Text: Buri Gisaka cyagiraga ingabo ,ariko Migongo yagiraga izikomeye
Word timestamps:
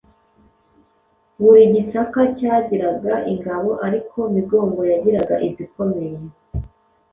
Buri 1.41 1.63
Gisaka 1.73 2.21
cyagiraga 2.37 3.13
ingabo 3.31 3.69
,ariko 3.85 4.17
Migongo 4.35 4.81
yagiraga 4.91 5.35
izikomeye 5.47 6.17